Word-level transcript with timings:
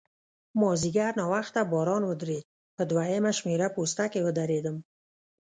مازیګر 0.59 1.11
ناوخته 1.19 1.61
باران 1.71 2.03
ودرېد، 2.05 2.45
په 2.75 2.83
دوهمه 2.89 3.31
شمېره 3.37 3.67
پوسته 3.75 4.05
کې 4.11 4.19
ودرېدم. 4.25 4.77